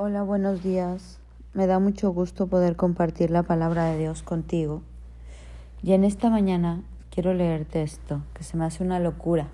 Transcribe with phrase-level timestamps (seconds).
[0.00, 1.18] Hola, buenos días.
[1.54, 4.80] Me da mucho gusto poder compartir la palabra de Dios contigo.
[5.82, 9.48] Y en esta mañana quiero leerte esto, que se me hace una locura.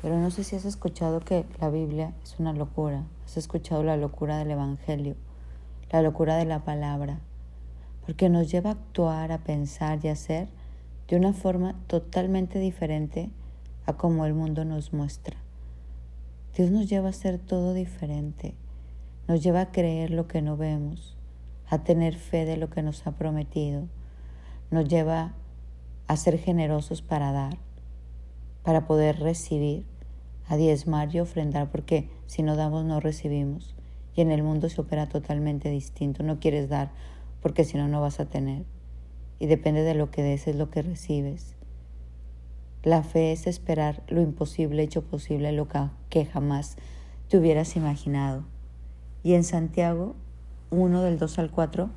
[0.00, 3.04] Pero no sé si has escuchado que la Biblia es una locura.
[3.26, 5.14] Has escuchado la locura del Evangelio,
[5.92, 7.20] la locura de la palabra.
[8.06, 10.48] Porque nos lleva a actuar, a pensar y a hacer
[11.06, 13.28] de una forma totalmente diferente
[13.84, 15.36] a como el mundo nos muestra.
[16.56, 18.54] Dios nos lleva a hacer todo diferente
[19.26, 21.16] nos lleva a creer lo que no vemos,
[21.68, 23.88] a tener fe de lo que nos ha prometido,
[24.70, 25.34] nos lleva
[26.06, 27.58] a ser generosos para dar,
[28.62, 29.86] para poder recibir,
[30.46, 33.74] a diezmar y ofrendar, porque si no damos no recibimos.
[34.14, 36.22] Y en el mundo se opera totalmente distinto.
[36.22, 36.92] No quieres dar
[37.40, 38.64] porque si no, no vas a tener.
[39.38, 41.56] Y depende de lo que des, es lo que recibes.
[42.82, 45.66] La fe es esperar lo imposible hecho posible, lo
[46.10, 46.76] que jamás
[47.28, 48.44] te hubieras imaginado.
[49.24, 50.14] Y en Santiago
[50.70, 51.88] 1 del 2 al 4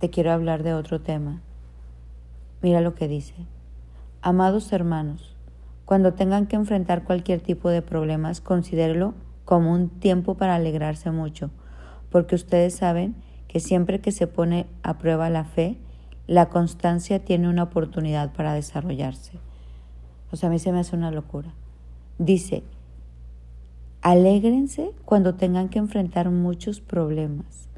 [0.00, 1.40] te quiero hablar de otro tema.
[2.60, 3.34] Mira lo que dice.
[4.22, 5.36] Amados hermanos,
[5.84, 11.50] cuando tengan que enfrentar cualquier tipo de problemas, considérelo como un tiempo para alegrarse mucho,
[12.10, 13.14] porque ustedes saben
[13.46, 15.78] que siempre que se pone a prueba la fe,
[16.26, 19.38] la constancia tiene una oportunidad para desarrollarse.
[20.32, 21.54] O sea, a mí se me hace una locura.
[22.18, 22.64] Dice,
[24.02, 27.68] Alégrense cuando tengan que enfrentar muchos problemas,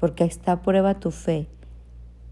[0.00, 1.46] porque está a prueba tu fe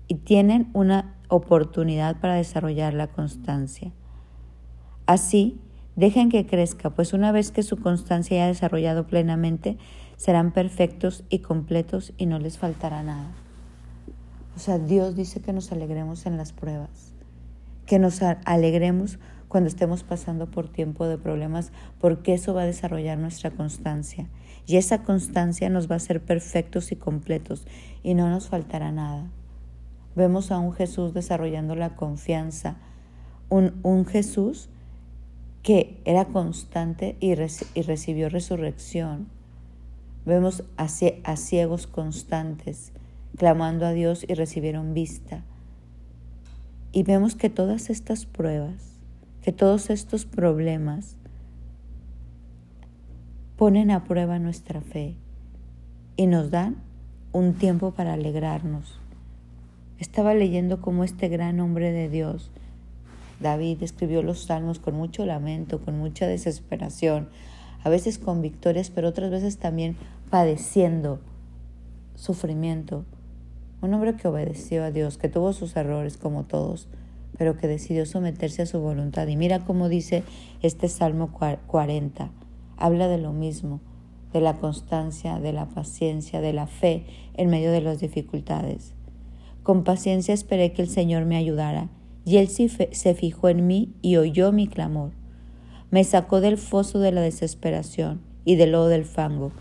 [0.09, 3.92] y tienen una oportunidad para desarrollar la constancia.
[5.05, 5.61] Así,
[5.97, 9.77] dejen que crezca, pues una vez que su constancia haya desarrollado plenamente,
[10.16, 13.33] serán perfectos y completos y no les faltará nada.
[14.56, 17.12] O sea, Dios dice que nos alegremos en las pruebas,
[17.84, 19.19] que nos alegremos
[19.53, 24.27] cuando estemos pasando por tiempo de problemas, porque eso va a desarrollar nuestra constancia.
[24.67, 27.67] Y esa constancia nos va a hacer perfectos y completos
[28.03, 29.31] y no nos faltará nada.
[30.17, 32.78] Vemos a un Jesús desarrollando la confianza,
[33.50, 34.71] un, un Jesús
[35.62, 39.28] que era constante y, recibió resurrección.
[40.25, 40.88] Vemos a
[41.37, 42.93] ciegos constantes
[43.37, 45.44] clamando a Dios y recibieron vista.
[46.91, 48.91] Y vemos que todas estas pruebas
[49.42, 51.16] que todos estos problemas
[53.56, 55.16] ponen a prueba nuestra fe
[56.16, 56.76] y nos dan
[57.32, 58.98] un tiempo para alegrarnos.
[59.98, 62.50] Estaba leyendo cómo este gran hombre de Dios,
[63.41, 67.28] David, escribió los salmos con mucho lamento, con mucha desesperación,
[67.82, 69.97] a veces con victorias, pero otras veces también
[70.31, 71.20] padeciendo
[72.14, 73.04] sufrimiento.
[73.81, 76.88] Un hombre que obedeció a Dios, que tuvo sus errores como todos,
[77.38, 79.26] pero que decidió someterse a su voluntad.
[79.26, 80.22] Y mira cómo dice
[80.62, 82.31] este Salmo 40.
[82.76, 83.81] Habla de lo mismo,
[84.32, 87.04] de la constancia, de la paciencia, de la fe
[87.34, 88.94] en medio de las dificultades.
[89.62, 91.88] Con paciencia esperé que el Señor me ayudara,
[92.25, 95.10] y Él se fijó en mí y oyó mi clamor.
[95.91, 99.53] Me sacó del foso de la desesperación y del lodo del fango.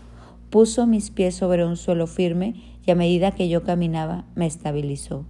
[0.48, 2.54] Puso mis pies sobre un suelo firme
[2.86, 5.26] y a medida que yo caminaba me estabilizó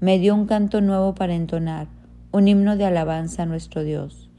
[0.00, 1.88] me dio un canto nuevo para entonar,
[2.30, 4.30] un himno de alabanza a nuestro Dios.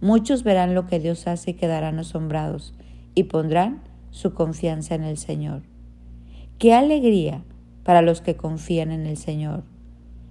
[0.00, 2.74] Muchos verán lo que Dios hace y quedarán asombrados
[3.14, 5.62] y pondrán su confianza en el Señor.
[6.58, 7.44] ¡Qué alegría
[7.84, 9.62] para los que confían en el Señor!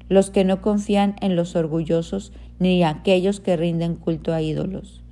[0.09, 5.03] Los que no confían en los orgullosos ni aquellos que rinden culto a ídolos.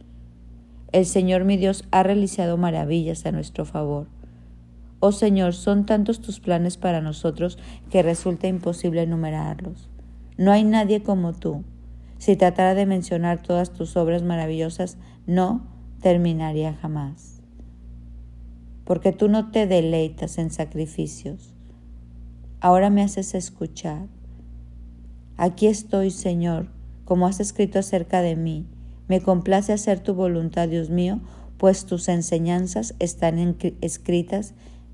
[0.92, 4.08] El Señor mi Dios ha realizado maravillas a nuestro favor.
[5.06, 7.58] Oh Señor, son tantos tus planes para nosotros
[7.90, 9.90] que resulta imposible enumerarlos.
[10.38, 11.66] No hay nadie como tú.
[12.20, 14.96] Si tratara de mencionar todas tus obras maravillosas,
[15.28, 15.68] no
[16.00, 17.42] terminaría jamás.
[18.86, 21.54] Porque tú no te deleitas en sacrificios.
[22.62, 24.08] Ahora me haces escuchar.
[25.36, 26.70] Aquí estoy, Señor,
[27.04, 28.68] como has escrito acerca de mí.
[29.10, 31.20] Me complace hacer tu voluntad, Dios mío,
[31.58, 34.54] pues tus enseñanzas están escritas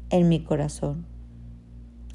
[0.09, 1.05] en mi corazón.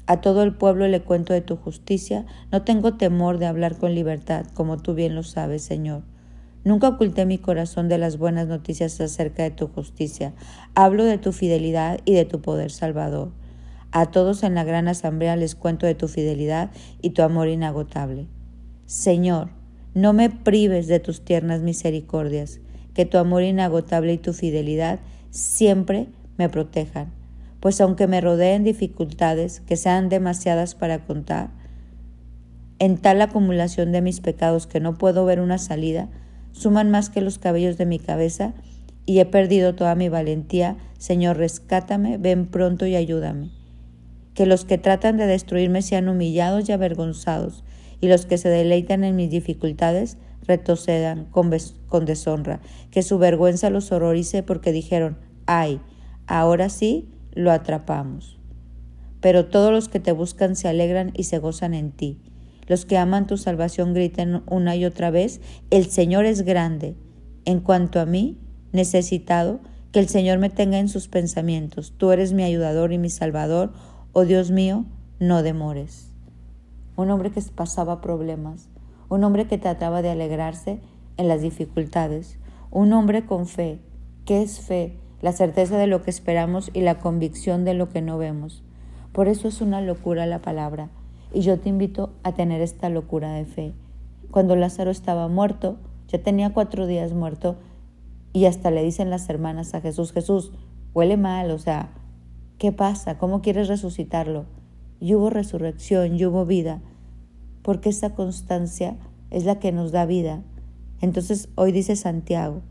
[0.07, 3.95] A todo el pueblo le cuento de tu justicia, no tengo temor de hablar con
[3.95, 6.03] libertad, como tú bien lo sabes, Señor.
[6.63, 10.33] Nunca oculté mi corazón de las buenas noticias acerca de tu justicia.
[10.75, 13.31] Hablo de tu fidelidad y de tu poder salvador.
[13.91, 16.69] A todos en la gran asamblea les cuento de tu fidelidad
[17.01, 18.27] y tu amor inagotable.
[18.85, 19.49] Señor,
[19.95, 22.59] no me prives de tus tiernas misericordias,
[22.93, 24.99] que tu amor inagotable y tu fidelidad
[25.31, 27.14] siempre me protejan
[27.65, 31.49] pues aunque me rodeen dificultades que sean demasiadas para contar,
[32.77, 36.07] en tal acumulación de mis pecados que no puedo ver una salida,
[36.51, 38.53] suman más que los cabellos de mi cabeza
[39.07, 40.77] y he perdido toda mi valentía.
[40.99, 43.49] Señor, rescátame, ven pronto y ayúdame.
[44.35, 47.63] Que los que tratan de destruirme sean humillados y avergonzados,
[47.99, 51.51] y los que se deleitan en mis dificultades retrocedan con,
[51.87, 52.59] con deshonra.
[52.91, 55.17] Que su vergüenza los horrorice porque dijeron,
[55.47, 55.81] ay,
[56.27, 58.39] ahora sí lo atrapamos.
[59.21, 62.19] Pero todos los que te buscan se alegran y se gozan en ti.
[62.67, 66.95] Los que aman tu salvación griten una y otra vez, el Señor es grande.
[67.45, 68.39] En cuanto a mí,
[68.71, 69.59] necesitado,
[69.91, 71.93] que el Señor me tenga en sus pensamientos.
[71.97, 73.71] Tú eres mi ayudador y mi salvador.
[74.13, 74.85] Oh Dios mío,
[75.19, 76.11] no demores.
[76.97, 78.69] Un hombre que pasaba problemas,
[79.09, 80.81] un hombre que trataba de alegrarse
[81.17, 82.37] en las dificultades,
[82.71, 83.79] un hombre con fe.
[84.25, 84.97] ¿Qué es fe?
[85.21, 88.63] La certeza de lo que esperamos y la convicción de lo que no vemos.
[89.11, 90.89] Por eso es una locura la palabra.
[91.33, 93.73] Y yo te invito a tener esta locura de fe.
[94.31, 95.77] Cuando Lázaro estaba muerto,
[96.07, 97.55] ya tenía cuatro días muerto,
[98.33, 100.51] y hasta le dicen las hermanas a Jesús, Jesús,
[100.93, 101.93] huele mal, o sea,
[102.57, 103.17] ¿qué pasa?
[103.17, 104.45] ¿Cómo quieres resucitarlo?
[104.99, 106.81] Y hubo resurrección, y hubo vida,
[107.61, 108.97] porque esa constancia
[109.31, 110.43] es la que nos da vida.
[111.01, 112.61] Entonces hoy dice Santiago,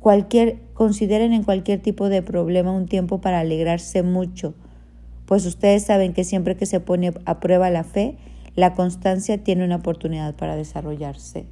[0.00, 4.54] cualquier, consideren en cualquier tipo de problema un tiempo para alegrarse mucho,
[5.26, 8.18] pues ustedes saben que siempre que se pone a prueba la fe,
[8.56, 11.46] la constancia tiene una oportunidad para desarrollarse.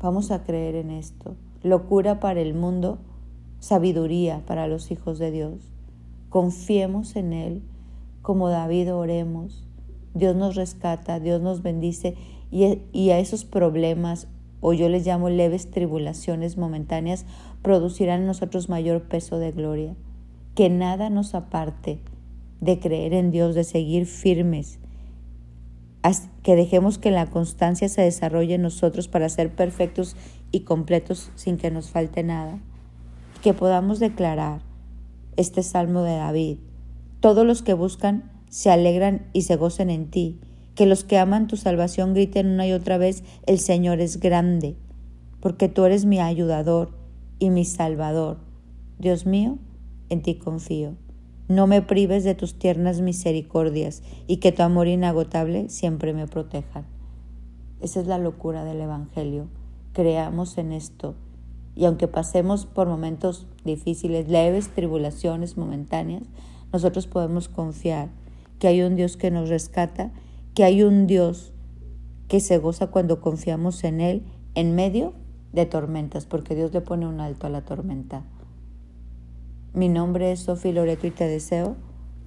[0.00, 1.34] Vamos a creer en esto.
[1.64, 3.00] Locura para el mundo,
[3.58, 5.72] sabiduría para los hijos de Dios.
[6.28, 7.62] Confiemos en Él,
[8.22, 9.66] como David oremos.
[10.14, 12.14] Dios nos rescata, Dios nos bendice
[12.50, 14.28] y, a esos problemas,
[14.60, 17.26] o yo les llamo leves tribulaciones momentáneas,
[17.62, 19.94] producirán en nosotros mayor peso de gloria.
[20.54, 22.00] Que nada nos aparte
[22.60, 24.78] de creer en Dios, de seguir firmes
[26.42, 30.16] que dejemos que la constancia se desarrolle en nosotros para ser perfectos
[30.50, 32.58] y completos sin que nos falte nada.
[33.42, 34.60] Que podamos declarar
[35.36, 36.58] este salmo de David.
[37.20, 40.40] Todos los que buscan se alegran y se gocen en ti.
[40.78, 44.76] Que los que aman tu salvación griten una y otra vez, el Señor es grande,
[45.40, 46.92] porque tú eres mi ayudador
[47.40, 48.38] y mi salvador.
[49.00, 49.58] Dios mío,
[50.08, 50.94] en ti confío.
[51.48, 56.84] No me prives de tus tiernas misericordias y que tu amor inagotable siempre me proteja.
[57.80, 59.48] Esa es la locura del Evangelio.
[59.94, 61.16] Creamos en esto.
[61.74, 66.22] Y aunque pasemos por momentos difíciles, leves, tribulaciones momentáneas,
[66.72, 68.10] nosotros podemos confiar
[68.60, 70.12] que hay un Dios que nos rescata,
[70.58, 71.52] que hay un Dios
[72.26, 74.24] que se goza cuando confiamos en Él
[74.56, 75.12] en medio
[75.52, 78.24] de tormentas, porque Dios le pone un alto a la tormenta.
[79.72, 81.76] Mi nombre es Sofi Loreto y te deseo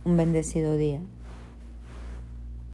[0.05, 1.01] un bendecido día.